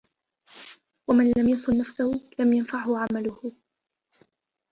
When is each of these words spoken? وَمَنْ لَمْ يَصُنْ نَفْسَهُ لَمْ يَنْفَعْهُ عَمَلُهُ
وَمَنْ 1.09 1.31
لَمْ 1.37 1.49
يَصُنْ 1.49 1.77
نَفْسَهُ 1.77 2.21
لَمْ 2.39 2.53
يَنْفَعْهُ 2.53 2.97
عَمَلُهُ 2.97 3.53